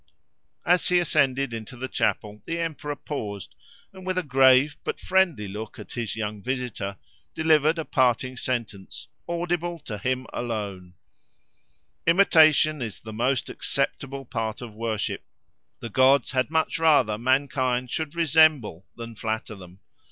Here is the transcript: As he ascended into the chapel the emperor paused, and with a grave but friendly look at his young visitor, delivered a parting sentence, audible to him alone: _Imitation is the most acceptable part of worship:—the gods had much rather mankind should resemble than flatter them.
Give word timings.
As 0.65 0.87
he 0.87 0.97
ascended 0.97 1.53
into 1.53 1.77
the 1.77 1.87
chapel 1.87 2.41
the 2.47 2.57
emperor 2.57 2.95
paused, 2.95 3.53
and 3.93 4.03
with 4.03 4.17
a 4.17 4.23
grave 4.23 4.75
but 4.83 4.99
friendly 4.99 5.47
look 5.47 5.77
at 5.77 5.91
his 5.91 6.15
young 6.15 6.41
visitor, 6.41 6.97
delivered 7.35 7.77
a 7.77 7.85
parting 7.85 8.35
sentence, 8.35 9.07
audible 9.29 9.77
to 9.77 9.99
him 9.99 10.25
alone: 10.33 10.95
_Imitation 12.07 12.81
is 12.81 12.99
the 12.99 13.13
most 13.13 13.47
acceptable 13.47 14.25
part 14.25 14.59
of 14.59 14.73
worship:—the 14.73 15.89
gods 15.89 16.31
had 16.31 16.49
much 16.49 16.79
rather 16.79 17.19
mankind 17.19 17.91
should 17.91 18.15
resemble 18.15 18.87
than 18.97 19.13
flatter 19.13 19.53
them. 19.53 19.81